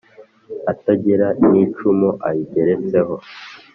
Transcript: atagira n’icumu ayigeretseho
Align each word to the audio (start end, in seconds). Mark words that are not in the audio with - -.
atagira 0.71 1.27
n’icumu 1.51 2.09
ayigeretseho 2.27 3.15